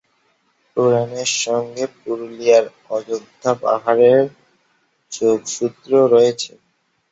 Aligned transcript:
পুরাণের 0.77 1.31
সঙ্গে 1.43 1.83
পুরুলিয়ার 1.95 2.65
অযোধ্যা 2.89 3.51
পাহাড়ের 3.61 4.23
যোগসূত্র 5.11 5.91
রয়েছে। 6.13 6.51